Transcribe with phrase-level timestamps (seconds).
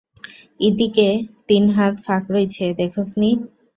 [0.59, 1.07] ইদিকে
[1.47, 3.29] তিন হাত ফাঁক রইছে দেখছ নি?